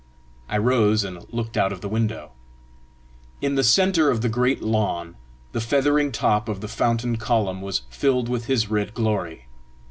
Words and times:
I 0.49 0.57
rose 0.57 1.03
and 1.03 1.27
looked 1.31 1.55
out 1.55 1.71
of 1.71 1.81
the 1.81 1.87
window. 1.87 2.31
In 3.39 3.53
the 3.53 3.63
centre 3.63 4.09
of 4.09 4.21
the 4.21 4.29
great 4.29 4.59
lawn 4.63 5.15
the 5.51 5.61
feathering 5.61 6.11
top 6.11 6.49
of 6.49 6.59
the 6.59 6.67
fountain 6.67 7.17
column 7.17 7.61
was 7.61 7.83
filled 7.91 8.27
with 8.27 8.45
his 8.45 8.67
red 8.67 8.95
glory. 8.95 9.45